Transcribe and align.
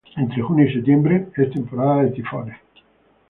Entre 0.17 0.41
junio 0.41 0.65
y 0.67 0.73
septiembre, 0.73 1.27
es 1.37 1.51
temporada 1.51 2.01
de 2.05 2.09
tifones. 2.09 2.57